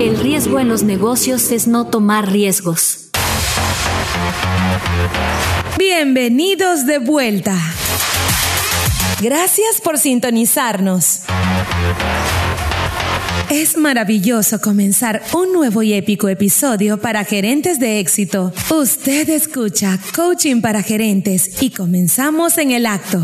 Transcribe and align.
El 0.00 0.18
riesgo 0.18 0.58
en 0.58 0.68
los 0.68 0.82
negocios 0.82 1.52
es 1.52 1.68
no 1.68 1.86
tomar 1.86 2.32
riesgos. 2.32 3.10
Bienvenidos 5.78 6.84
de 6.84 6.98
vuelta. 6.98 7.56
Gracias 9.20 9.80
por 9.82 9.98
sintonizarnos. 9.98 11.20
Es 13.48 13.76
maravilloso 13.76 14.60
comenzar 14.60 15.22
un 15.34 15.52
nuevo 15.52 15.82
y 15.84 15.92
épico 15.92 16.28
episodio 16.28 17.00
para 17.00 17.24
gerentes 17.24 17.78
de 17.78 18.00
éxito. 18.00 18.52
Usted 18.70 19.28
escucha 19.28 20.00
Coaching 20.16 20.60
para 20.60 20.82
Gerentes 20.82 21.62
y 21.62 21.70
comenzamos 21.70 22.58
en 22.58 22.72
el 22.72 22.86
acto. 22.86 23.20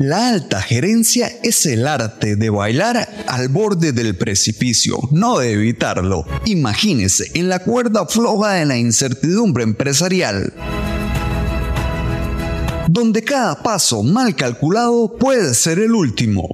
La 0.00 0.28
alta 0.28 0.60
gerencia 0.60 1.30
es 1.42 1.66
el 1.66 1.86
arte 1.86 2.36
de 2.36 2.50
bailar 2.50 3.08
al 3.26 3.48
borde 3.48 3.92
del 3.92 4.16
precipicio, 4.16 4.98
no 5.12 5.38
de 5.38 5.52
evitarlo. 5.52 6.24
Imagínese 6.46 7.30
en 7.34 7.48
la 7.48 7.60
cuerda 7.60 8.06
floja 8.06 8.52
de 8.54 8.66
la 8.66 8.76
incertidumbre 8.76 9.62
empresarial 9.62 10.52
donde 12.94 13.24
cada 13.24 13.60
paso 13.60 14.04
mal 14.04 14.36
calculado 14.36 15.16
puede 15.18 15.54
ser 15.54 15.80
el 15.80 15.92
último. 15.92 16.48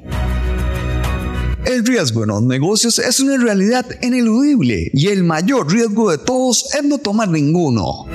El 1.67 1.85
riesgo 1.85 2.23
en 2.23 2.31
los 2.31 2.43
negocios 2.43 2.99
es 2.99 3.21
una 3.21 3.37
realidad 3.37 3.85
ineludible 4.01 4.91
y 4.95 5.09
el 5.09 5.23
mayor 5.23 5.71
riesgo 5.71 6.11
de 6.11 6.17
todos 6.17 6.75
es 6.75 6.83
no 6.83 6.97
tomar 6.97 7.29
ninguno. 7.29 8.07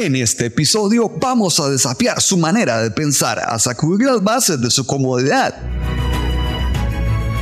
En 0.00 0.14
este 0.14 0.46
episodio 0.46 1.10
vamos 1.20 1.58
a 1.58 1.68
desafiar 1.68 2.22
su 2.22 2.38
manera 2.38 2.80
de 2.80 2.92
pensar, 2.92 3.40
a 3.40 3.58
sacudir 3.58 4.06
las 4.06 4.22
bases 4.22 4.60
de 4.60 4.70
su 4.70 4.86
comodidad. 4.86 5.52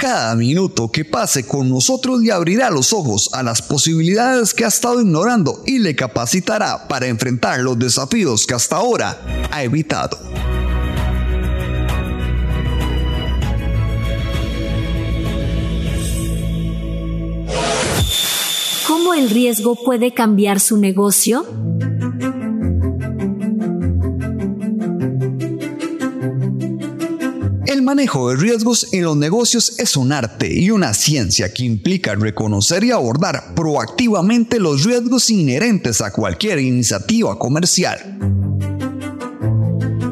Cada 0.00 0.34
minuto 0.36 0.90
que 0.90 1.04
pase 1.04 1.46
con 1.46 1.68
nosotros 1.68 2.20
le 2.20 2.32
abrirá 2.32 2.70
los 2.70 2.94
ojos 2.94 3.28
a 3.34 3.42
las 3.42 3.60
posibilidades 3.60 4.54
que 4.54 4.64
ha 4.64 4.68
estado 4.68 5.02
ignorando 5.02 5.62
y 5.66 5.80
le 5.80 5.94
capacitará 5.94 6.88
para 6.88 7.08
enfrentar 7.08 7.60
los 7.60 7.78
desafíos 7.78 8.46
que 8.46 8.54
hasta 8.54 8.76
ahora 8.76 9.20
ha 9.50 9.62
evitado. 9.62 10.18
¿Cómo 18.86 19.12
el 19.12 19.28
riesgo 19.28 19.76
puede 19.84 20.14
cambiar 20.14 20.58
su 20.58 20.78
negocio? 20.78 21.44
Manejo 27.86 28.30
de 28.30 28.36
riesgos 28.36 28.92
en 28.92 29.04
los 29.04 29.16
negocios 29.16 29.78
es 29.78 29.96
un 29.96 30.10
arte 30.10 30.52
y 30.52 30.72
una 30.72 30.92
ciencia 30.92 31.54
que 31.54 31.62
implica 31.62 32.16
reconocer 32.16 32.82
y 32.82 32.90
abordar 32.90 33.54
proactivamente 33.54 34.58
los 34.58 34.82
riesgos 34.82 35.30
inherentes 35.30 36.00
a 36.00 36.10
cualquier 36.10 36.58
iniciativa 36.58 37.38
comercial. 37.38 38.18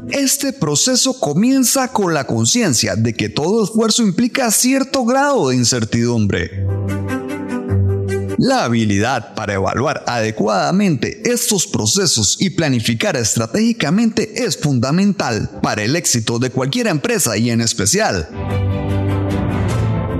Este 0.09 0.53
proceso 0.53 1.19
comienza 1.19 1.89
con 1.89 2.15
la 2.15 2.29
conciencia 2.29 2.95
de 2.95 3.13
que 3.13 3.29
todo 3.29 3.65
esfuerzo 3.65 4.05
implica 4.05 4.53
cierto 4.53 5.05
grado 5.05 5.49
de 5.49 5.57
incertidumbre. 5.57 6.74
La 8.39 8.65
habilidad 8.65 9.35
para 9.35 9.55
evaluar 9.55 10.05
adecuadamente 10.07 11.23
estos 11.25 11.67
procesos 11.67 12.37
y 12.41 12.51
planificar 12.51 13.17
estratégicamente 13.17 14.45
es 14.45 14.57
fundamental 14.57 15.51
para 15.63 15.83
el 15.83 15.95
éxito 15.95 16.39
de 16.39 16.51
cualquier 16.51 16.89
empresa 16.89 17.37
y 17.37 17.51
en 17.51 17.61
especial 17.61 18.29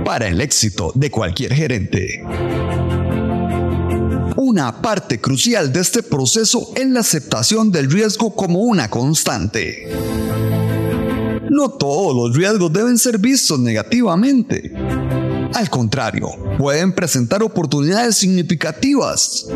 para 0.05 0.27
el 0.27 0.39
éxito 0.39 0.91
de 0.95 1.09
cualquier 1.09 1.53
gerente. 1.53 2.23
Una 4.37 4.81
parte 4.81 5.19
crucial 5.19 5.73
de 5.73 5.81
este 5.81 6.03
proceso 6.03 6.71
es 6.75 6.87
la 6.87 6.99
aceptación 6.99 7.71
del 7.71 7.91
riesgo 7.91 8.35
como 8.35 8.59
una 8.59 8.89
constante. 8.89 9.89
No 11.49 11.71
todos 11.71 12.15
los 12.15 12.37
riesgos 12.37 12.71
deben 12.71 12.97
ser 12.97 13.17
vistos 13.17 13.59
negativamente. 13.59 14.71
Al 15.53 15.69
contrario, 15.69 16.29
pueden 16.57 16.93
presentar 16.93 17.43
oportunidades 17.43 18.17
significativas. 18.17 19.47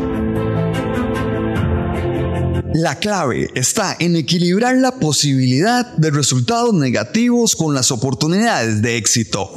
La 2.74 2.98
clave 2.98 3.50
está 3.54 3.96
en 3.98 4.16
equilibrar 4.16 4.76
la 4.76 4.92
posibilidad 4.92 5.92
de 5.96 6.10
resultados 6.10 6.72
negativos 6.72 7.56
con 7.56 7.74
las 7.74 7.90
oportunidades 7.90 8.80
de 8.80 8.96
éxito. 8.96 9.50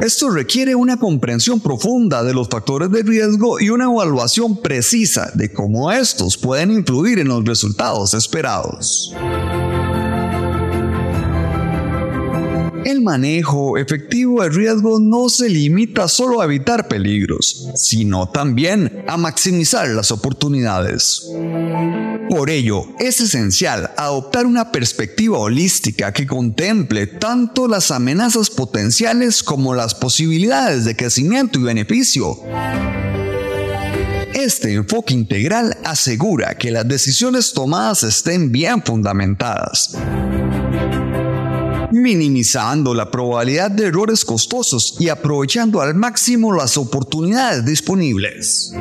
Esto 0.00 0.30
requiere 0.30 0.76
una 0.76 0.96
comprensión 0.96 1.60
profunda 1.60 2.22
de 2.22 2.32
los 2.32 2.48
factores 2.48 2.90
de 2.90 3.02
riesgo 3.02 3.58
y 3.58 3.70
una 3.70 3.86
evaluación 3.86 4.58
precisa 4.62 5.32
de 5.34 5.52
cómo 5.52 5.90
estos 5.90 6.36
pueden 6.36 6.70
influir 6.70 7.18
en 7.18 7.28
los 7.28 7.44
resultados 7.44 8.14
esperados. 8.14 9.12
El 12.84 13.02
manejo 13.02 13.76
efectivo 13.76 14.42
de 14.42 14.50
riesgo 14.50 15.00
no 15.00 15.28
se 15.28 15.48
limita 15.48 16.08
solo 16.08 16.40
a 16.40 16.44
evitar 16.44 16.88
peligros, 16.88 17.68
sino 17.74 18.28
también 18.28 19.04
a 19.06 19.16
maximizar 19.16 19.88
las 19.88 20.10
oportunidades. 20.10 21.28
Por 22.30 22.50
ello, 22.50 22.84
es 22.98 23.20
esencial 23.20 23.90
adoptar 23.96 24.46
una 24.46 24.70
perspectiva 24.70 25.38
holística 25.38 26.12
que 26.12 26.26
contemple 26.26 27.06
tanto 27.06 27.68
las 27.68 27.90
amenazas 27.90 28.50
potenciales 28.50 29.42
como 29.42 29.74
las 29.74 29.94
posibilidades 29.94 30.84
de 30.84 30.94
crecimiento 30.94 31.58
y 31.58 31.62
beneficio. 31.62 32.38
Este 34.34 34.74
enfoque 34.74 35.14
integral 35.14 35.76
asegura 35.84 36.56
que 36.56 36.70
las 36.70 36.86
decisiones 36.86 37.52
tomadas 37.52 38.02
estén 38.04 38.52
bien 38.52 38.82
fundamentadas 38.82 39.96
minimizando 42.08 42.94
la 42.94 43.10
probabilidad 43.10 43.70
de 43.70 43.84
errores 43.84 44.24
costosos 44.24 44.96
y 44.98 45.10
aprovechando 45.10 45.82
al 45.82 45.94
máximo 45.94 46.54
las 46.54 46.78
oportunidades 46.78 47.66
disponibles. 47.66 48.72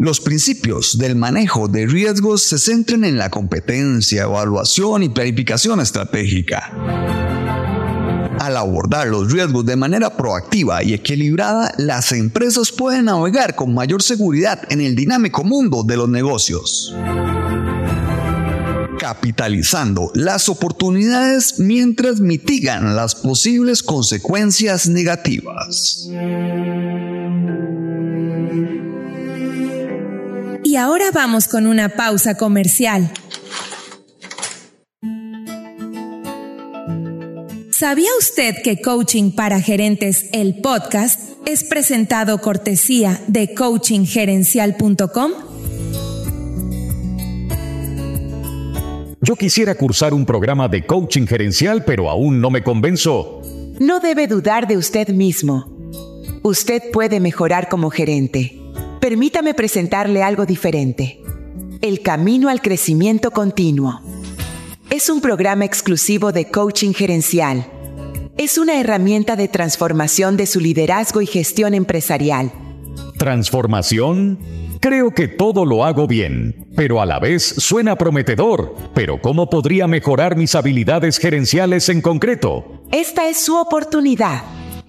Los 0.00 0.18
principios 0.20 0.98
del 0.98 1.14
manejo 1.14 1.68
de 1.68 1.86
riesgos 1.86 2.42
se 2.42 2.58
centran 2.58 3.04
en 3.04 3.18
la 3.18 3.30
competencia, 3.30 4.24
evaluación 4.24 5.04
y 5.04 5.10
planificación 5.10 5.78
estratégica. 5.78 6.72
Al 8.40 8.56
abordar 8.56 9.06
los 9.06 9.30
riesgos 9.30 9.64
de 9.64 9.76
manera 9.76 10.16
proactiva 10.16 10.82
y 10.82 10.92
equilibrada, 10.92 11.72
las 11.78 12.10
empresas 12.10 12.72
pueden 12.72 13.04
navegar 13.04 13.54
con 13.54 13.72
mayor 13.72 14.02
seguridad 14.02 14.60
en 14.70 14.80
el 14.80 14.96
dinámico 14.96 15.44
mundo 15.44 15.84
de 15.84 15.96
los 15.96 16.08
negocios 16.08 16.92
capitalizando 19.02 20.12
las 20.14 20.48
oportunidades 20.48 21.58
mientras 21.58 22.20
mitigan 22.20 22.94
las 22.94 23.16
posibles 23.16 23.82
consecuencias 23.82 24.86
negativas. 24.86 26.08
Y 30.62 30.76
ahora 30.76 31.06
vamos 31.12 31.48
con 31.48 31.66
una 31.66 31.88
pausa 31.88 32.36
comercial. 32.36 33.12
¿Sabía 37.72 38.10
usted 38.20 38.54
que 38.62 38.80
Coaching 38.80 39.32
para 39.32 39.60
Gerentes, 39.60 40.26
el 40.32 40.60
podcast, 40.60 41.18
es 41.44 41.64
presentado 41.64 42.40
cortesía 42.40 43.20
de 43.26 43.52
coachinggerencial.com? 43.52 45.51
Yo 49.24 49.36
quisiera 49.36 49.76
cursar 49.76 50.14
un 50.14 50.26
programa 50.26 50.66
de 50.66 50.84
coaching 50.84 51.26
gerencial, 51.28 51.84
pero 51.84 52.10
aún 52.10 52.40
no 52.40 52.50
me 52.50 52.64
convenzo. 52.64 53.40
No 53.78 54.00
debe 54.00 54.26
dudar 54.26 54.66
de 54.66 54.76
usted 54.76 55.10
mismo. 55.10 55.70
Usted 56.42 56.90
puede 56.92 57.20
mejorar 57.20 57.68
como 57.68 57.90
gerente. 57.90 58.58
Permítame 59.00 59.54
presentarle 59.54 60.24
algo 60.24 60.44
diferente. 60.44 61.20
El 61.82 62.02
Camino 62.02 62.48
al 62.48 62.60
Crecimiento 62.62 63.30
Continuo. 63.30 64.00
Es 64.90 65.08
un 65.08 65.20
programa 65.20 65.66
exclusivo 65.66 66.32
de 66.32 66.50
coaching 66.50 66.92
gerencial. 66.92 67.64
Es 68.36 68.58
una 68.58 68.80
herramienta 68.80 69.36
de 69.36 69.46
transformación 69.46 70.36
de 70.36 70.46
su 70.46 70.58
liderazgo 70.58 71.22
y 71.22 71.26
gestión 71.26 71.74
empresarial. 71.74 72.50
¿Transformación? 73.18 74.40
Creo 74.80 75.12
que 75.12 75.28
todo 75.28 75.64
lo 75.64 75.84
hago 75.84 76.08
bien, 76.08 76.61
pero 76.76 77.00
a 77.00 77.06
la 77.06 77.18
vez 77.18 77.42
suena 77.42 77.96
prometedor. 77.96 78.74
Pero 78.94 79.20
¿cómo 79.20 79.48
podría 79.50 79.86
mejorar 79.86 80.36
mis 80.36 80.54
habilidades 80.54 81.18
gerenciales 81.18 81.88
en 81.88 82.00
concreto? 82.00 82.82
Esta 82.90 83.28
es 83.28 83.44
su 83.44 83.56
oportunidad. 83.56 84.42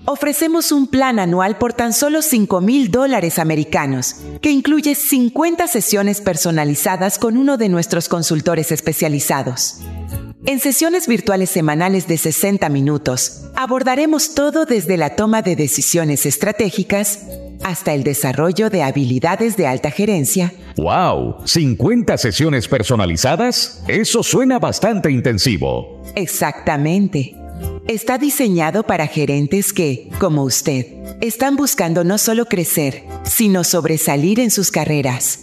Ofrecemos 0.05 0.73
un 0.73 0.87
plan 0.87 1.17
anual 1.17 1.57
por 1.57 1.71
tan 1.71 1.93
solo 1.93 2.21
5 2.21 2.59
mil 2.59 2.91
dólares 2.91 3.39
americanos, 3.39 4.17
que 4.41 4.51
incluye 4.51 4.95
50 4.95 5.65
sesiones 5.67 6.19
personalizadas 6.19 7.17
con 7.17 7.37
uno 7.37 7.55
de 7.55 7.69
nuestros 7.69 8.09
consultores 8.09 8.73
especializados. 8.73 9.77
En 10.45 10.59
sesiones 10.59 11.07
virtuales 11.07 11.49
semanales 11.49 12.05
de 12.07 12.17
60 12.17 12.67
minutos, 12.67 13.43
abordaremos 13.55 14.35
todo 14.35 14.65
desde 14.65 14.97
la 14.97 15.15
toma 15.15 15.41
de 15.41 15.55
decisiones 15.55 16.25
estratégicas 16.25 17.19
hasta 17.63 17.93
el 17.93 18.03
desarrollo 18.03 18.69
de 18.69 18.83
habilidades 18.83 19.57
de 19.57 19.67
alta 19.67 19.91
gerencia. 19.91 20.53
¡Wow! 20.77 21.37
¿50 21.43 22.17
sesiones 22.17 22.67
personalizadas? 22.67 23.83
Eso 23.87 24.23
suena 24.23 24.59
bastante 24.59 25.11
intensivo. 25.11 26.01
Exactamente. 26.15 27.35
Está 27.87 28.17
diseñado 28.17 28.83
para 28.83 29.07
gerentes 29.07 29.73
que, 29.73 30.09
como 30.19 30.43
usted, 30.43 30.85
están 31.21 31.55
buscando 31.55 32.03
no 32.03 32.17
solo 32.17 32.45
crecer, 32.45 33.03
sino 33.23 33.63
sobresalir 33.63 34.39
en 34.39 34.51
sus 34.51 34.71
carreras. 34.71 35.39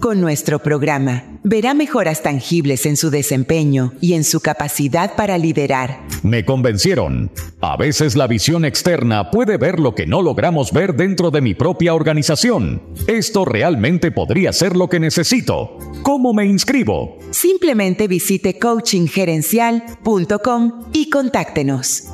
Con 0.00 0.20
nuestro 0.20 0.58
programa, 0.58 1.33
verá 1.44 1.74
mejoras 1.74 2.22
tangibles 2.22 2.86
en 2.86 2.96
su 2.96 3.10
desempeño 3.10 3.92
y 4.00 4.14
en 4.14 4.24
su 4.24 4.40
capacidad 4.40 5.14
para 5.14 5.38
liderar. 5.38 6.00
Me 6.22 6.44
convencieron. 6.44 7.30
A 7.60 7.76
veces 7.76 8.16
la 8.16 8.26
visión 8.26 8.64
externa 8.64 9.30
puede 9.30 9.58
ver 9.58 9.78
lo 9.78 9.94
que 9.94 10.06
no 10.06 10.22
logramos 10.22 10.72
ver 10.72 10.94
dentro 10.94 11.30
de 11.30 11.42
mi 11.42 11.54
propia 11.54 11.94
organización. 11.94 12.82
Esto 13.06 13.44
realmente 13.44 14.10
podría 14.10 14.52
ser 14.52 14.74
lo 14.74 14.88
que 14.88 14.98
necesito. 14.98 15.78
¿Cómo 16.02 16.32
me 16.32 16.46
inscribo? 16.46 17.18
Simplemente 17.30 18.08
visite 18.08 18.58
coachinggerencial.com 18.58 20.84
y 20.92 21.10
contáctenos. 21.10 22.08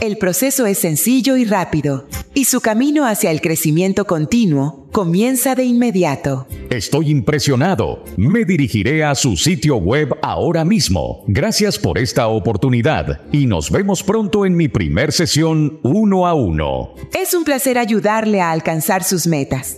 El 0.00 0.16
proceso 0.16 0.64
es 0.64 0.78
sencillo 0.78 1.36
y 1.36 1.44
rápido, 1.44 2.06
y 2.32 2.46
su 2.46 2.62
camino 2.62 3.06
hacia 3.06 3.30
el 3.30 3.42
crecimiento 3.42 4.06
continuo 4.06 4.86
comienza 4.92 5.54
de 5.54 5.64
inmediato. 5.64 6.46
Estoy 6.70 7.10
impresionado. 7.10 8.02
Me 8.16 8.46
dirigiré 8.46 9.04
a 9.04 9.14
su 9.14 9.36
sitio 9.36 9.76
web 9.76 10.16
ahora 10.22 10.64
mismo. 10.64 11.22
Gracias 11.26 11.78
por 11.78 11.98
esta 11.98 12.28
oportunidad 12.28 13.20
y 13.30 13.44
nos 13.44 13.70
vemos 13.70 14.02
pronto 14.02 14.46
en 14.46 14.56
mi 14.56 14.68
primer 14.68 15.12
sesión 15.12 15.80
uno 15.82 16.26
a 16.26 16.32
uno. 16.32 16.94
Es 17.12 17.34
un 17.34 17.44
placer 17.44 17.76
ayudarle 17.76 18.40
a 18.40 18.52
alcanzar 18.52 19.04
sus 19.04 19.26
metas. 19.26 19.76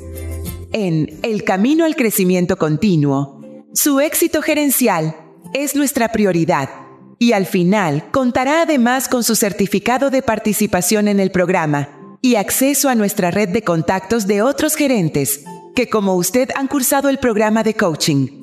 En 0.72 1.18
El 1.24 1.42
Camino 1.42 1.84
al 1.84 1.96
Crecimiento 1.96 2.56
Continuo, 2.56 3.40
su 3.74 3.98
éxito 3.98 4.40
gerencial 4.40 5.16
es 5.52 5.74
nuestra 5.74 6.12
prioridad 6.12 6.81
y 7.18 7.32
al 7.32 7.46
final 7.46 8.10
contará 8.10 8.62
además 8.62 9.08
con 9.08 9.24
su 9.24 9.36
certificado 9.36 10.10
de 10.10 10.22
participación 10.22 11.08
en 11.08 11.20
el 11.20 11.30
programa 11.30 12.18
y 12.22 12.36
acceso 12.36 12.88
a 12.88 12.94
nuestra 12.94 13.30
red 13.30 13.48
de 13.48 13.62
contactos 13.62 14.26
de 14.26 14.42
otros 14.42 14.76
gerentes 14.76 15.44
que 15.74 15.88
como 15.88 16.14
usted 16.14 16.50
han 16.54 16.68
cursado 16.68 17.08
el 17.08 17.18
programa 17.18 17.62
de 17.62 17.74
coaching. 17.74 18.42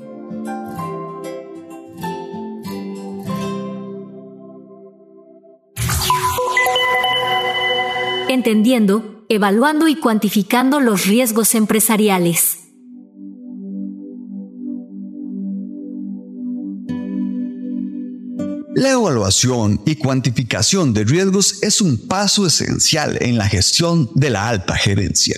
Entendiendo, 8.30 9.26
evaluando 9.28 9.88
y 9.88 9.96
cuantificando 9.96 10.80
los 10.80 11.06
riesgos 11.06 11.56
empresariales. 11.56 12.69
La 18.80 18.92
evaluación 18.92 19.82
y 19.86 19.98
cuantificación 19.98 20.94
de 20.94 21.04
riesgos 21.04 21.62
es 21.62 21.82
un 21.82 21.98
paso 22.08 22.48
esencial 22.48 23.18
en 23.20 23.38
la 23.38 23.46
gestión 23.46 24.10
de 24.16 24.30
la 24.30 24.48
alta 24.48 24.74
gerencia. 24.74 25.36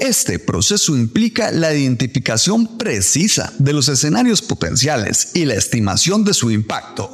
Este 0.00 0.38
proceso 0.38 0.96
implica 0.96 1.50
la 1.50 1.74
identificación 1.74 2.78
precisa 2.78 3.52
de 3.58 3.74
los 3.74 3.90
escenarios 3.90 4.40
potenciales 4.40 5.32
y 5.34 5.44
la 5.44 5.52
estimación 5.52 6.24
de 6.24 6.32
su 6.32 6.50
impacto. 6.50 7.10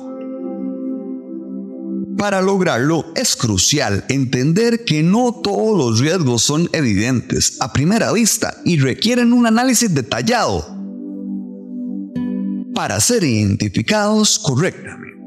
Para 2.17 2.41
lograrlo 2.41 3.07
es 3.17 3.35
crucial 3.35 4.05
entender 4.09 4.85
que 4.85 5.03
no 5.03 5.33
todos 5.43 5.77
los 5.77 5.99
riesgos 5.99 6.43
son 6.43 6.71
evidentes 6.73 7.57
a 7.59 7.73
primera 7.73 8.13
vista 8.13 8.57
y 8.65 8.79
requieren 8.79 9.33
un 9.33 9.49
análisis 9.49 9.93
detallado 9.93 10.78
para 12.79 13.01
ser 13.01 13.25
identificados 13.25 14.39
correctamente. 14.39 15.25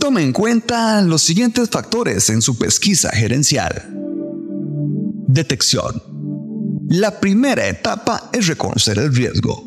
Tome 0.00 0.22
en 0.22 0.32
cuenta 0.32 1.02
los 1.02 1.20
siguientes 1.20 1.68
factores 1.68 2.30
en 2.30 2.40
su 2.40 2.56
pesquisa 2.56 3.10
gerencial. 3.10 3.86
Detección. 5.28 6.02
La 6.88 7.20
primera 7.20 7.68
etapa 7.68 8.30
es 8.32 8.46
reconocer 8.46 8.96
el 8.96 9.14
riesgo. 9.14 9.62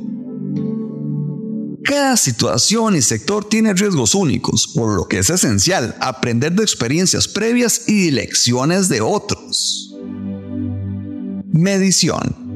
Cada 1.84 2.18
situación 2.18 2.96
y 2.96 3.04
sector 3.04 3.48
tiene 3.48 3.76
riesgos 3.76 4.16
únicos, 4.16 4.68
por 4.74 4.96
lo 4.96 5.08
que 5.08 5.20
es 5.20 5.30
esencial 5.30 5.96
aprender 6.00 6.54
de 6.54 6.64
experiencias 6.64 7.28
previas 7.28 7.88
y 7.88 8.10
lecciones 8.10 8.90
de 8.90 9.02
otros. 9.02 9.96
Medición 11.52 12.47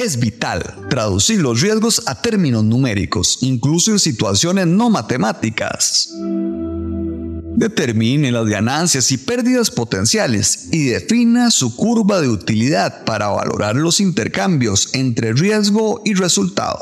es 0.00 0.18
vital 0.18 0.62
traducir 0.88 1.42
los 1.42 1.60
riesgos 1.60 2.02
a 2.06 2.22
términos 2.22 2.64
numéricos, 2.64 3.38
incluso 3.42 3.90
en 3.90 3.98
situaciones 3.98 4.66
no 4.66 4.88
matemáticas. 4.88 6.08
Determine 7.56 8.32
las 8.32 8.46
ganancias 8.46 9.12
y 9.12 9.18
pérdidas 9.18 9.70
potenciales 9.70 10.68
y 10.72 10.84
defina 10.84 11.50
su 11.50 11.76
curva 11.76 12.22
de 12.22 12.28
utilidad 12.28 13.04
para 13.04 13.28
valorar 13.28 13.76
los 13.76 14.00
intercambios 14.00 14.88
entre 14.94 15.34
riesgo 15.34 16.00
y 16.06 16.14
resultado. 16.14 16.80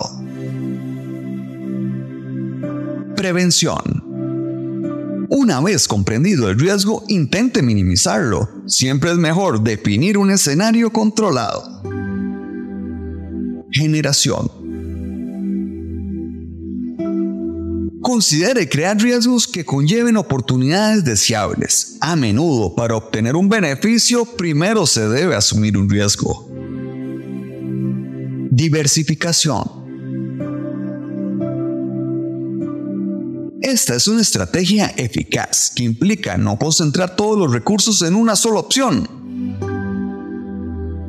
Prevención. 3.16 5.26
Una 5.28 5.60
vez 5.60 5.88
comprendido 5.88 6.48
el 6.48 6.58
riesgo, 6.58 7.04
intente 7.08 7.62
minimizarlo. 7.62 8.48
Siempre 8.66 9.10
es 9.10 9.16
mejor 9.16 9.64
definir 9.64 10.16
un 10.16 10.30
escenario 10.30 10.92
controlado 10.92 11.88
generación. 13.70 14.50
Considere 18.00 18.68
crear 18.68 18.96
riesgos 18.96 19.46
que 19.46 19.64
conlleven 19.64 20.16
oportunidades 20.16 21.04
deseables. 21.04 21.98
A 22.00 22.16
menudo, 22.16 22.74
para 22.74 22.96
obtener 22.96 23.36
un 23.36 23.48
beneficio, 23.48 24.24
primero 24.24 24.86
se 24.86 25.08
debe 25.08 25.34
asumir 25.34 25.76
un 25.76 25.90
riesgo. 25.90 26.48
Diversificación. 28.50 29.78
Esta 33.60 33.96
es 33.96 34.08
una 34.08 34.22
estrategia 34.22 34.94
eficaz 34.96 35.70
que 35.75 35.82
implica 35.82 36.38
no 36.38 36.58
concentrar 36.58 37.16
todos 37.16 37.37
los 37.37 37.52
recursos 37.52 38.00
en 38.02 38.14
una 38.14 38.37
sola 38.37 38.60
opción, 38.60 39.17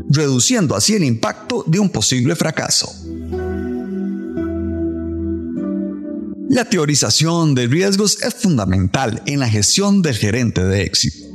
reduciendo 0.09 0.75
así 0.75 0.95
el 0.95 1.03
impacto 1.03 1.63
de 1.67 1.79
un 1.79 1.89
posible 1.89 2.35
fracaso. 2.35 2.91
La 6.49 6.65
teorización 6.65 7.53
de 7.53 7.67
riesgos 7.67 8.23
es 8.23 8.33
fundamental 8.33 9.21
en 9.27 9.39
la 9.39 9.47
gestión 9.47 10.01
del 10.01 10.15
gerente 10.15 10.63
de 10.63 10.81
éxito, 10.81 11.27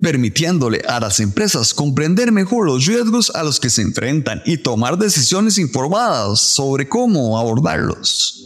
permitiéndole 0.00 0.80
a 0.88 0.98
las 0.98 1.20
empresas 1.20 1.74
comprender 1.74 2.32
mejor 2.32 2.64
los 2.64 2.86
riesgos 2.86 3.30
a 3.34 3.42
los 3.42 3.60
que 3.60 3.68
se 3.68 3.82
enfrentan 3.82 4.40
y 4.46 4.56
tomar 4.56 4.96
decisiones 4.96 5.58
informadas 5.58 6.40
sobre 6.40 6.88
cómo 6.88 7.38
abordarlos. 7.38 8.37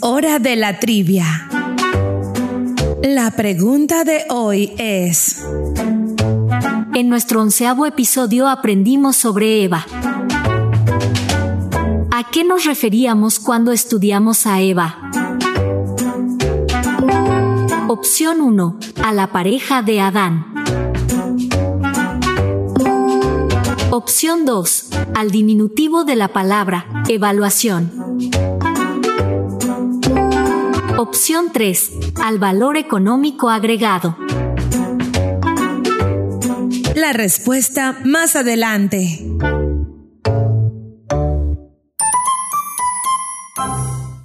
Hora 0.00 0.38
de 0.38 0.56
la 0.56 0.78
trivia. 0.78 1.48
La 3.02 3.30
pregunta 3.32 4.04
de 4.04 4.24
hoy 4.30 4.72
es... 4.78 5.44
En 6.94 7.08
nuestro 7.08 7.42
onceavo 7.42 7.84
episodio 7.84 8.48
aprendimos 8.48 9.16
sobre 9.16 9.64
Eva. 9.64 9.84
¿A 12.10 12.30
qué 12.30 12.44
nos 12.44 12.64
referíamos 12.64 13.38
cuando 13.38 13.72
estudiamos 13.72 14.46
a 14.46 14.60
Eva? 14.60 14.96
Opción 17.88 18.40
1. 18.40 18.78
A 19.02 19.12
la 19.12 19.32
pareja 19.32 19.82
de 19.82 20.00
Adán. 20.00 20.46
Opción 23.90 24.44
2. 24.46 24.88
Al 25.14 25.30
diminutivo 25.30 26.04
de 26.04 26.16
la 26.16 26.28
palabra 26.28 26.86
evaluación. 27.08 28.53
Opción 31.06 31.50
3. 31.52 32.14
al 32.22 32.38
valor 32.38 32.78
económico 32.78 33.50
agregado. 33.50 34.16
La 36.94 37.12
respuesta 37.12 37.98
más 38.06 38.36
adelante. 38.36 39.20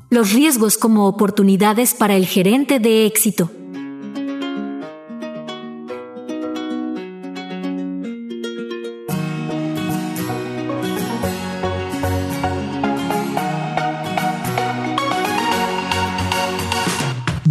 Los 0.10 0.32
riesgos 0.32 0.78
como 0.78 1.10
oportunidades 1.10 1.94
para 1.94 2.16
el 2.16 2.26
gerente 2.26 2.80
de 2.80 3.06
éxito. 3.06 3.52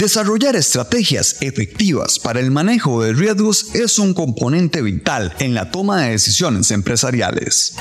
Desarrollar 0.09 0.57
estrategias 0.57 1.37
efectivas 1.43 2.19
para 2.19 2.41
el 2.41 2.51
manejo 2.51 3.03
de 3.03 3.13
riesgos 3.13 3.67
es 3.75 3.99
un 3.99 4.15
componente 4.15 4.81
vital 4.81 5.35
en 5.39 5.53
la 5.53 5.71
toma 5.71 6.01
de 6.01 6.13
decisiones 6.13 6.71
empresariales. 6.71 7.75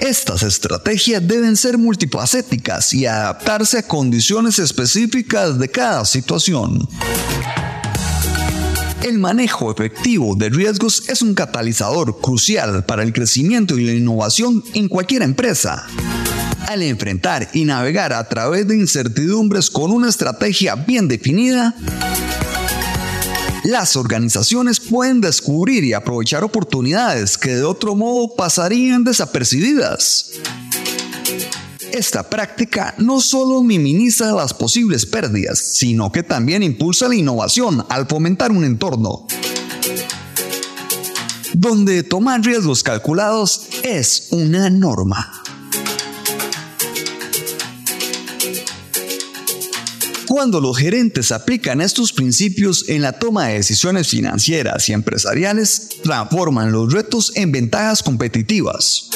Estas 0.00 0.42
estrategias 0.42 1.24
deben 1.28 1.56
ser 1.56 1.78
multifacéticas 1.78 2.92
y 2.92 3.06
adaptarse 3.06 3.78
a 3.78 3.86
condiciones 3.86 4.58
específicas 4.58 5.60
de 5.60 5.68
cada 5.68 6.04
situación. 6.04 6.88
El 9.04 9.20
manejo 9.20 9.70
efectivo 9.70 10.34
de 10.34 10.50
riesgos 10.50 11.08
es 11.08 11.22
un 11.22 11.36
catalizador 11.36 12.20
crucial 12.20 12.84
para 12.84 13.04
el 13.04 13.12
crecimiento 13.12 13.78
y 13.78 13.84
la 13.84 13.92
innovación 13.92 14.64
en 14.74 14.88
cualquier 14.88 15.22
empresa. 15.22 15.86
Al 16.68 16.82
enfrentar 16.82 17.48
y 17.52 17.64
navegar 17.64 18.12
a 18.12 18.28
través 18.28 18.66
de 18.66 18.76
incertidumbres 18.76 19.70
con 19.70 19.90
una 19.90 20.08
estrategia 20.08 20.74
bien 20.74 21.08
definida, 21.08 21.74
las 23.64 23.96
organizaciones 23.96 24.80
pueden 24.80 25.20
descubrir 25.20 25.84
y 25.84 25.92
aprovechar 25.92 26.44
oportunidades 26.44 27.38
que 27.38 27.56
de 27.56 27.64
otro 27.64 27.94
modo 27.94 28.34
pasarían 28.34 29.04
desapercibidas. 29.04 30.30
Esta 31.92 32.28
práctica 32.28 32.94
no 32.98 33.20
solo 33.20 33.62
minimiza 33.62 34.32
las 34.32 34.52
posibles 34.52 35.06
pérdidas, 35.06 35.58
sino 35.58 36.10
que 36.10 36.22
también 36.22 36.62
impulsa 36.62 37.08
la 37.08 37.14
innovación 37.14 37.86
al 37.88 38.06
fomentar 38.06 38.50
un 38.50 38.64
entorno 38.64 39.26
donde 41.54 42.02
tomar 42.02 42.42
riesgos 42.42 42.82
calculados 42.82 43.68
es 43.82 44.28
una 44.30 44.68
norma. 44.70 45.42
Cuando 50.34 50.60
los 50.60 50.76
gerentes 50.76 51.30
aplican 51.30 51.80
estos 51.80 52.12
principios 52.12 52.88
en 52.88 53.02
la 53.02 53.12
toma 53.12 53.46
de 53.46 53.54
decisiones 53.54 54.08
financieras 54.08 54.88
y 54.88 54.92
empresariales, 54.92 55.90
transforman 56.02 56.72
los 56.72 56.92
retos 56.92 57.30
en 57.36 57.52
ventajas 57.52 58.02
competitivas. 58.02 59.10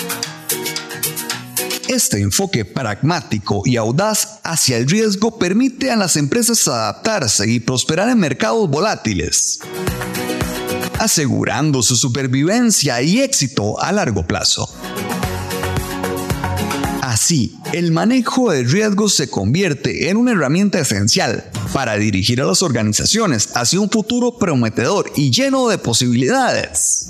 Este 1.88 2.20
enfoque 2.20 2.64
pragmático 2.64 3.62
y 3.64 3.76
audaz 3.76 4.38
hacia 4.44 4.76
el 4.76 4.88
riesgo 4.88 5.40
permite 5.40 5.90
a 5.90 5.96
las 5.96 6.14
empresas 6.14 6.68
adaptarse 6.68 7.50
y 7.50 7.58
prosperar 7.58 8.08
en 8.10 8.20
mercados 8.20 8.70
volátiles, 8.70 9.58
asegurando 11.00 11.82
su 11.82 11.96
supervivencia 11.96 13.02
y 13.02 13.22
éxito 13.22 13.80
a 13.80 13.90
largo 13.90 14.24
plazo. 14.24 14.72
Así, 17.08 17.58
el 17.72 17.90
manejo 17.90 18.52
de 18.52 18.64
riesgos 18.64 19.14
se 19.14 19.30
convierte 19.30 20.10
en 20.10 20.18
una 20.18 20.32
herramienta 20.32 20.78
esencial 20.78 21.50
para 21.72 21.96
dirigir 21.96 22.42
a 22.42 22.44
las 22.44 22.62
organizaciones 22.62 23.48
hacia 23.54 23.80
un 23.80 23.88
futuro 23.88 24.36
prometedor 24.36 25.10
y 25.16 25.30
lleno 25.30 25.68
de 25.68 25.78
posibilidades. 25.78 27.08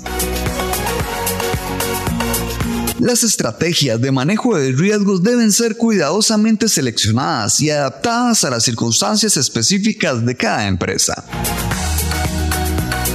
Las 2.99 3.25
estrategias 3.25 3.99
de 3.99 4.13
manejo 4.13 4.55
de 4.55 4.71
riesgos 4.71 5.21
deben 5.21 5.51
ser 5.51 5.75
cuidadosamente 5.75 6.69
seleccionadas 6.69 7.59
y 7.59 7.69
adaptadas 7.69 8.45
a 8.45 8.51
las 8.51 8.63
circunstancias 8.63 9.35
específicas 9.35 10.25
de 10.25 10.33
cada 10.33 10.65
empresa. 10.67 11.25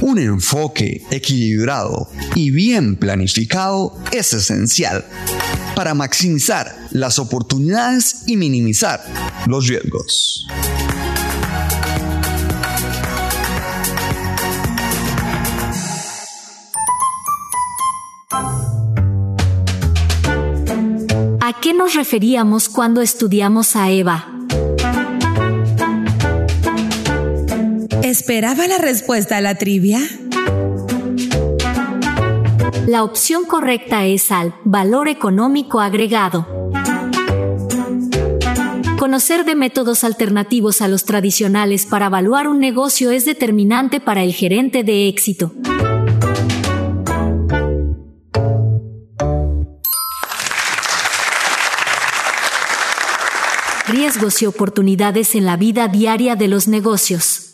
Un 0.05 0.19
enfoque 0.19 1.01
equilibrado 1.09 2.07
y 2.35 2.51
bien 2.51 2.95
planificado 2.95 3.97
es 4.11 4.33
esencial 4.33 5.03
para 5.75 5.95
maximizar 5.95 6.77
las 6.91 7.17
oportunidades 7.17 8.21
y 8.27 8.37
minimizar 8.37 9.03
los 9.47 9.67
riesgos. 9.67 10.45
¿A 21.41 21.59
qué 21.63 21.73
nos 21.73 21.95
referíamos 21.95 22.69
cuando 22.69 23.01
estudiamos 23.01 23.75
a 23.75 23.89
Eva? 23.89 24.34
¿Esperaba 28.05 28.67
la 28.67 28.77
respuesta 28.77 29.37
a 29.37 29.41
la 29.41 29.55
trivia? 29.55 29.99
La 32.85 33.03
opción 33.03 33.45
correcta 33.45 34.05
es 34.05 34.31
al 34.31 34.53
valor 34.63 35.07
económico 35.07 35.79
agregado. 35.79 36.45
Conocer 38.99 39.43
de 39.43 39.55
métodos 39.55 40.03
alternativos 40.03 40.83
a 40.83 40.87
los 40.87 41.05
tradicionales 41.05 41.87
para 41.87 42.05
evaluar 42.05 42.47
un 42.47 42.59
negocio 42.59 43.09
es 43.09 43.25
determinante 43.25 43.99
para 43.99 44.21
el 44.21 44.33
gerente 44.33 44.83
de 44.83 45.07
éxito. 45.07 45.51
Riesgos 53.87 54.43
y 54.43 54.45
oportunidades 54.45 55.33
en 55.33 55.47
la 55.47 55.57
vida 55.57 55.87
diaria 55.87 56.35
de 56.35 56.47
los 56.47 56.67
negocios. 56.67 57.44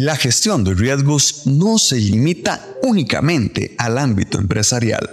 La 0.00 0.16
gestión 0.16 0.64
de 0.64 0.72
riesgos 0.72 1.42
no 1.44 1.76
se 1.76 1.96
limita 1.96 2.66
únicamente 2.84 3.74
al 3.76 3.98
ámbito 3.98 4.38
empresarial. 4.38 5.10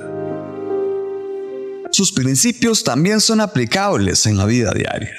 Sus 1.92 2.14
principios 2.14 2.86
también 2.86 3.20
son 3.20 3.42
aplicables 3.42 4.26
en 4.28 4.38
la 4.38 4.46
vida 4.46 4.72
diaria. 4.72 5.12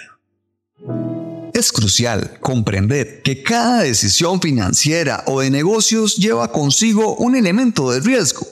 Es 1.52 1.70
crucial 1.70 2.38
comprender 2.40 3.20
que 3.20 3.42
cada 3.42 3.82
decisión 3.82 4.40
financiera 4.40 5.22
o 5.26 5.42
de 5.42 5.50
negocios 5.50 6.16
lleva 6.16 6.50
consigo 6.50 7.16
un 7.16 7.36
elemento 7.36 7.90
de 7.90 8.00
riesgo. 8.00 8.46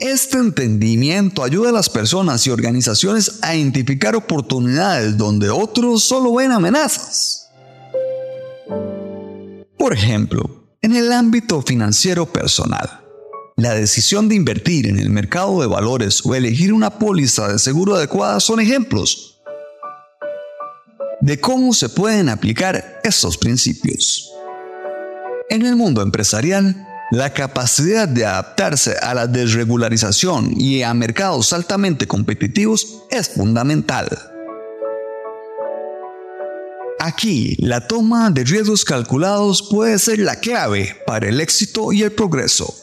Este 0.00 0.38
entendimiento 0.38 1.44
ayuda 1.44 1.68
a 1.68 1.72
las 1.74 1.90
personas 1.90 2.46
y 2.46 2.50
organizaciones 2.50 3.40
a 3.42 3.54
identificar 3.54 4.16
oportunidades 4.16 5.18
donde 5.18 5.50
otros 5.50 6.04
solo 6.04 6.36
ven 6.36 6.52
amenazas. 6.52 7.43
Por 9.84 9.92
ejemplo, 9.92 10.78
en 10.80 10.96
el 10.96 11.12
ámbito 11.12 11.60
financiero 11.60 12.24
personal, 12.24 13.04
la 13.54 13.74
decisión 13.74 14.30
de 14.30 14.34
invertir 14.34 14.86
en 14.86 14.98
el 14.98 15.10
mercado 15.10 15.60
de 15.60 15.66
valores 15.66 16.24
o 16.24 16.34
elegir 16.34 16.72
una 16.72 16.98
póliza 16.98 17.52
de 17.52 17.58
seguro 17.58 17.94
adecuada 17.94 18.40
son 18.40 18.60
ejemplos 18.60 19.42
de 21.20 21.38
cómo 21.38 21.74
se 21.74 21.90
pueden 21.90 22.30
aplicar 22.30 23.02
estos 23.04 23.36
principios. 23.36 24.32
En 25.50 25.66
el 25.66 25.76
mundo 25.76 26.00
empresarial, 26.00 26.88
la 27.10 27.34
capacidad 27.34 28.08
de 28.08 28.24
adaptarse 28.24 28.96
a 29.02 29.12
la 29.12 29.26
desregularización 29.26 30.58
y 30.58 30.82
a 30.82 30.94
mercados 30.94 31.52
altamente 31.52 32.06
competitivos 32.06 33.02
es 33.10 33.28
fundamental. 33.28 34.33
Aquí, 37.06 37.54
la 37.58 37.86
toma 37.86 38.30
de 38.30 38.44
riesgos 38.44 38.82
calculados 38.82 39.60
puede 39.70 39.98
ser 39.98 40.20
la 40.20 40.36
clave 40.36 40.96
para 41.06 41.28
el 41.28 41.38
éxito 41.38 41.92
y 41.92 42.02
el 42.02 42.12
progreso. 42.12 42.74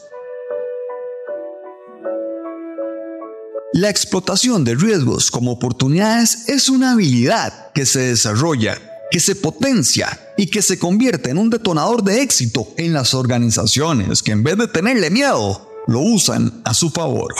La 3.72 3.90
explotación 3.90 4.62
de 4.62 4.76
riesgos 4.76 5.28
como 5.28 5.50
oportunidades 5.50 6.48
es 6.48 6.68
una 6.68 6.92
habilidad 6.92 7.72
que 7.72 7.84
se 7.84 7.98
desarrolla, 7.98 8.78
que 9.10 9.18
se 9.18 9.34
potencia 9.34 10.32
y 10.36 10.46
que 10.46 10.62
se 10.62 10.78
convierte 10.78 11.30
en 11.30 11.38
un 11.38 11.50
detonador 11.50 12.04
de 12.04 12.22
éxito 12.22 12.68
en 12.76 12.92
las 12.92 13.14
organizaciones 13.14 14.22
que 14.22 14.30
en 14.30 14.44
vez 14.44 14.56
de 14.56 14.68
tenerle 14.68 15.10
miedo, 15.10 15.68
lo 15.88 15.98
usan 15.98 16.62
a 16.64 16.74
su 16.74 16.90
favor. 16.90 17.34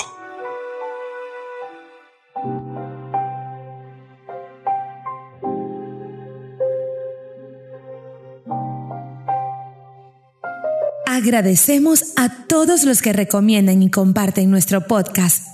Agradecemos 11.23 12.15
a 12.17 12.47
todos 12.49 12.83
los 12.83 13.01
que 13.01 13.13
recomiendan 13.13 13.81
y 13.81 13.93
comparten 13.93 14.51
nuestro 14.51 14.89
podcast. 14.89 15.47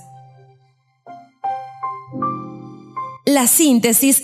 La 3.23 3.45
síntesis 3.45 4.23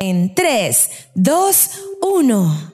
en 0.00 0.34
3, 0.34 0.90
2, 1.14 1.70
1. 2.00 2.72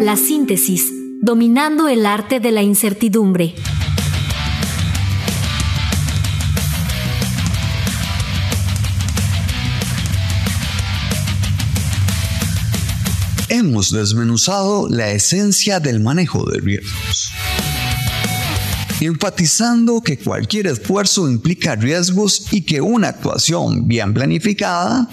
La 0.00 0.16
síntesis, 0.16 0.92
dominando 1.22 1.86
el 1.86 2.06
arte 2.06 2.40
de 2.40 2.50
la 2.50 2.62
incertidumbre. 2.62 3.54
Hemos 13.74 13.90
desmenuzado 13.90 14.88
la 14.88 15.10
esencia 15.10 15.80
del 15.80 15.98
manejo 15.98 16.48
de 16.48 16.60
riesgos, 16.60 17.28
enfatizando 19.00 20.00
que 20.00 20.16
cualquier 20.16 20.68
esfuerzo 20.68 21.28
implica 21.28 21.74
riesgos 21.74 22.46
y 22.52 22.62
que 22.62 22.80
una 22.80 23.08
actuación 23.08 23.88
bien 23.88 24.14
planificada 24.14 25.08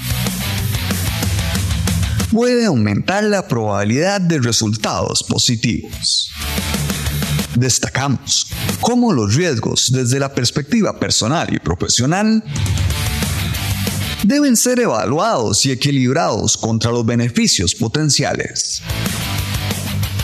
puede 2.29 2.67
aumentar 2.67 3.23
la 3.23 3.47
probabilidad 3.47 4.21
de 4.21 4.37
resultados 4.37 5.23
positivos. 5.23 6.29
Destacamos 7.55 8.45
cómo 8.79 9.11
los 9.11 9.33
riesgos 9.33 9.91
desde 9.91 10.19
la 10.19 10.35
perspectiva 10.35 10.99
personal 10.99 11.51
y 11.51 11.57
profesional 11.57 12.43
deben 14.23 14.55
ser 14.55 14.79
evaluados 14.79 15.65
y 15.65 15.71
equilibrados 15.71 16.57
contra 16.57 16.91
los 16.91 17.05
beneficios 17.05 17.75
potenciales. 17.75 18.81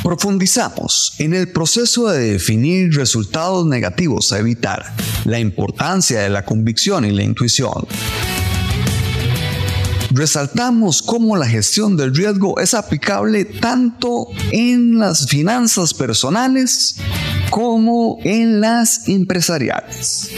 Profundizamos 0.04 1.13
en 1.18 1.34
el 1.34 1.50
proceso 1.50 2.08
de 2.08 2.34
definir 2.34 2.96
resultados 2.96 3.66
negativos 3.66 4.32
a 4.32 4.39
evitar, 4.39 4.96
la 5.25 5.39
importancia 5.39 6.22
de 6.22 6.30
la 6.30 6.46
convicción 6.46 7.04
y 7.06 7.12
la 7.12 7.24
intuición, 7.24 7.88
resaltamos 10.18 11.01
cómo 11.01 11.38
la 11.38 11.48
gestión 11.48 11.96
del 11.96 12.16
riesgo 12.16 12.60
es 12.60 12.74
aplicable 12.74 13.46
tanto 13.46 14.27
en 14.51 14.98
las 14.98 15.27
finanzas 15.27 15.94
personales 15.94 16.96
como 17.50 18.18
en 18.24 18.60
las 18.60 19.08
empresariales, 19.08 20.32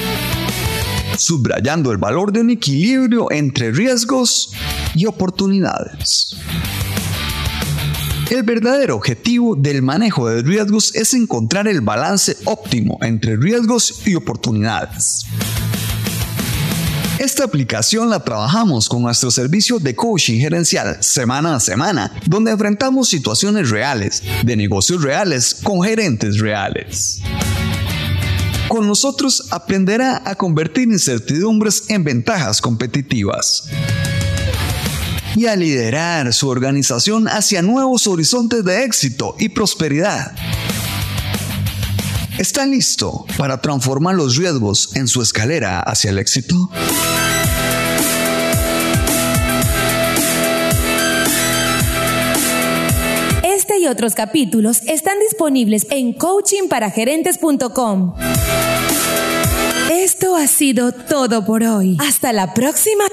subrayando 1.19 1.91
el 1.91 1.97
valor 1.97 2.31
de 2.31 2.41
un 2.41 2.49
equilibrio 2.49 3.31
entre 3.31 3.71
riesgos 3.71 4.51
y 4.95 5.05
oportunidades. 5.05 6.35
El 8.29 8.43
verdadero 8.43 8.95
objetivo 8.95 9.55
del 9.55 9.81
manejo 9.81 10.29
de 10.29 10.43
riesgos 10.43 10.95
es 10.95 11.15
encontrar 11.15 11.67
el 11.67 11.81
balance 11.81 12.38
óptimo 12.45 12.99
entre 13.01 13.35
riesgos 13.35 14.05
y 14.05 14.13
oportunidades. 14.13 15.25
Esta 17.17 17.43
aplicación 17.43 18.09
la 18.09 18.23
trabajamos 18.23 18.88
con 18.88 19.01
nuestro 19.01 19.29
servicio 19.29 19.77
de 19.77 19.93
coaching 19.93 20.39
gerencial 20.39 21.03
semana 21.03 21.55
a 21.55 21.59
semana, 21.59 22.13
donde 22.25 22.51
enfrentamos 22.51 23.09
situaciones 23.09 23.69
reales, 23.71 24.23
de 24.45 24.55
negocios 24.55 25.03
reales, 25.03 25.57
con 25.61 25.81
gerentes 25.81 26.39
reales. 26.39 27.19
Con 28.69 28.85
nosotros 28.85 29.47
aprenderá 29.49 30.21
a 30.23 30.35
convertir 30.35 30.89
incertidumbres 30.89 31.89
en 31.89 32.03
ventajas 32.03 32.61
competitivas 32.61 33.63
y 35.35 35.47
a 35.47 35.55
liderar 35.55 36.31
su 36.33 36.49
organización 36.49 37.27
hacia 37.27 37.63
nuevos 37.63 38.05
horizontes 38.05 38.63
de 38.63 38.83
éxito 38.83 39.35
y 39.39 39.49
prosperidad. 39.49 40.35
¿Está 42.38 42.67
listo 42.67 43.25
para 43.38 43.59
transformar 43.59 44.15
los 44.15 44.38
riesgos 44.38 44.95
en 44.95 45.07
su 45.07 45.23
escalera 45.23 45.81
hacia 45.81 46.11
el 46.11 46.19
éxito? 46.19 46.69
Este 53.43 53.79
y 53.79 53.88
otros 53.88 54.15
capítulos 54.15 54.82
están 54.88 55.19
disponibles 55.19 55.86
en 55.89 56.13
coachingparagerentes.com. 56.13 58.13
Esto 59.89 60.36
ha 60.36 60.45
sido 60.45 60.91
todo 60.91 61.43
por 61.43 61.63
hoy. 61.63 61.97
Hasta 61.99 62.32
la 62.32 62.54
próxima. 62.54 63.06